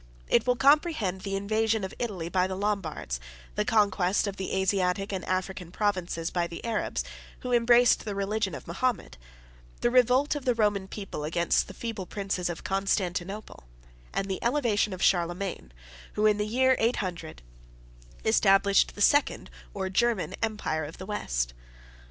It 0.29 0.47
will 0.47 0.55
comprehend 0.55 1.21
the 1.21 1.35
invasion 1.35 1.83
of 1.83 1.93
Italy 1.99 2.27
by 2.27 2.47
the 2.47 2.55
Lombards; 2.55 3.19
the 3.53 3.63
conquest 3.63 4.25
of 4.25 4.37
the 4.37 4.55
Asiatic 4.55 5.13
and 5.13 5.23
African 5.25 5.69
provinces 5.71 6.31
by 6.31 6.47
the 6.47 6.65
Arabs, 6.65 7.03
who 7.41 7.53
embraced 7.53 8.03
the 8.03 8.15
religion 8.15 8.55
of 8.55 8.65
Mahomet; 8.65 9.17
the 9.81 9.91
revolt 9.91 10.33
of 10.35 10.43
the 10.43 10.55
Roman 10.55 10.87
people 10.87 11.23
against 11.23 11.67
the 11.67 11.75
feeble 11.75 12.07
princes 12.07 12.49
of 12.49 12.63
Constantinople; 12.63 13.65
and 14.11 14.27
the 14.27 14.43
elevation 14.43 14.91
of 14.91 15.03
Charlemagne, 15.03 15.71
who, 16.13 16.25
in 16.25 16.37
the 16.37 16.47
year 16.47 16.75
eight 16.79 16.95
hundred, 16.95 17.43
established 18.25 18.95
the 18.95 19.01
second, 19.01 19.51
or 19.71 19.87
German 19.87 20.33
Empire 20.41 20.83
of 20.83 20.97
the 20.97 21.05
West. 21.05 21.53